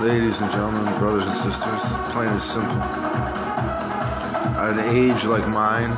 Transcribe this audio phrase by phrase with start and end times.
[0.00, 2.80] ladies and gentlemen, brothers and sisters, plain and simple.
[4.56, 5.90] At an age like mine,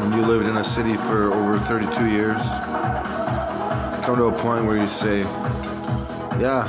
[0.00, 2.58] when you lived in a city for over 32 years,
[4.04, 5.20] come to a point where you say,
[6.40, 6.64] yeah,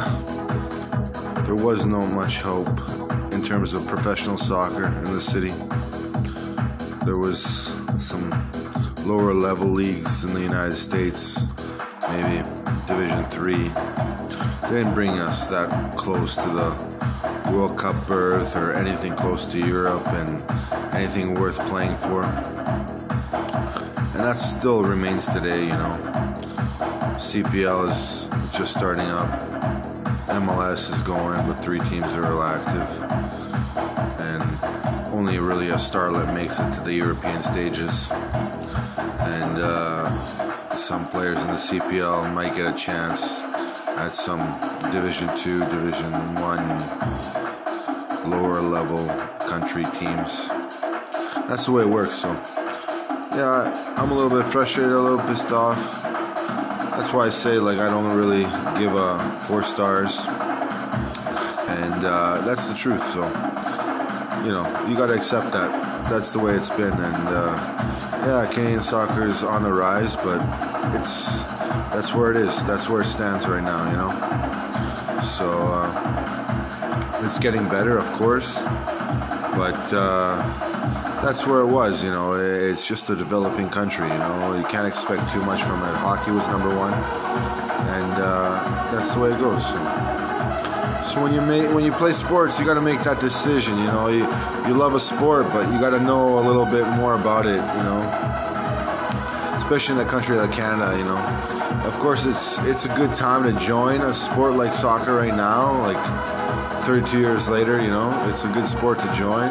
[1.46, 2.70] there was no much hope
[3.34, 5.54] in terms of professional soccer in the city.
[7.04, 7.42] There was
[7.98, 8.30] some
[9.08, 11.48] lower level leagues in the United States,
[12.10, 12.44] maybe
[12.88, 13.54] Division 3
[14.70, 20.08] didn't bring us that close to the World Cup berth or anything close to Europe
[20.08, 20.44] and
[20.94, 22.24] anything worth playing for.
[24.14, 25.98] And that still remains today, you know.
[27.18, 29.30] CPL is just starting up.
[30.36, 32.90] MLS is going, but three teams are active.
[34.20, 38.12] And only really a starlet makes it to the European stages.
[38.12, 40.45] And uh,
[40.76, 43.42] some players in the CPL might get a chance
[43.98, 44.40] at some
[44.92, 46.68] Division Two, Division One,
[48.30, 49.08] lower level
[49.48, 50.50] country teams.
[51.48, 52.16] That's the way it works.
[52.16, 52.30] So,
[53.36, 56.04] yeah, I'm a little bit frustrated, a little pissed off.
[56.92, 58.44] That's why I say like I don't really
[58.78, 59.18] give a
[59.48, 63.04] four stars, and uh, that's the truth.
[63.04, 63.22] So,
[64.46, 65.72] you know, you got to accept that.
[66.08, 67.58] That's the way it's been, and uh,
[68.28, 70.40] yeah, Canadian soccer is on the rise, but
[70.96, 71.42] it's
[71.90, 72.64] that's where it is.
[72.64, 74.10] That's where it stands right now, you know.
[75.22, 78.62] So uh, it's getting better, of course,
[79.58, 80.38] but uh,
[81.24, 82.04] that's where it was.
[82.04, 84.08] You know, it's just a developing country.
[84.08, 85.96] You know, you can't expect too much from it.
[86.06, 89.66] Hockey was number one, and uh, that's the way it goes.
[89.70, 90.25] So,
[91.06, 93.78] so when you make when you play sports, you got to make that decision.
[93.78, 94.26] You know, you
[94.68, 97.62] you love a sport, but you got to know a little bit more about it.
[97.78, 98.00] You know,
[99.58, 100.98] especially in a country like Canada.
[100.98, 101.52] You know
[101.86, 105.82] of course, it's it's a good time to join a sport like soccer right now.
[105.82, 105.98] Like
[106.84, 109.50] 32 years later, you know, it's a good sport to join.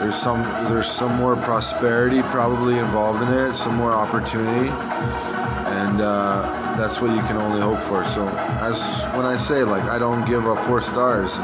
[0.00, 6.42] There's some there's some more prosperity probably involved in it, some more opportunity, and uh,
[6.76, 8.04] that's what you can only hope for.
[8.04, 8.26] So,
[8.60, 11.36] as when I say like I don't give up four stars,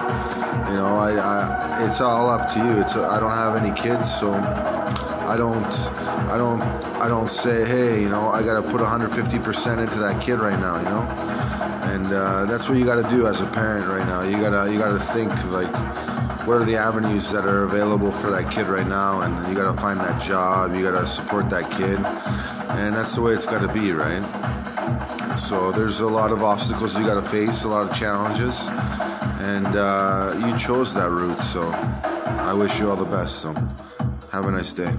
[0.69, 2.81] you know, I, I it's all up to you.
[2.81, 4.33] It's I don't have any kids, so
[5.31, 5.65] I don't,
[6.29, 6.61] I don't,
[7.01, 10.59] I don't say, hey, you know, I got to put 150% into that kid right
[10.59, 11.03] now, you know,
[11.95, 14.23] and uh, that's what you got to do as a parent right now.
[14.25, 15.71] You gotta, you gotta think like,
[16.47, 19.79] what are the avenues that are available for that kid right now, and you gotta
[19.79, 20.75] find that job.
[20.75, 21.99] You gotta support that kid,
[22.79, 24.23] and that's the way it's got to be, right?
[25.39, 28.69] So there's a lot of obstacles you got to face, a lot of challenges,
[29.41, 31.41] and uh, you chose that route.
[31.41, 31.61] So
[32.43, 33.41] I wish you all the best.
[33.41, 33.53] So
[34.33, 34.93] have a nice day.